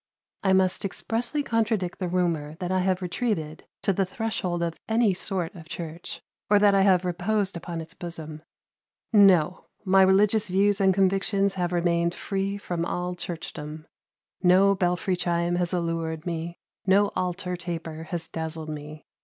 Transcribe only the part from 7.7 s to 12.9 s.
its bosom. No! My religious views and convictions have remained free from